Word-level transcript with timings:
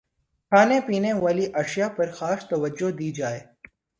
کھانے 0.51 0.79
پینے 0.87 1.11
والی 1.21 1.45
اشیا 1.61 1.87
پرخاص 1.97 2.39
توجہ 2.49 2.89
دی 2.99 3.09
جائے 3.17 3.39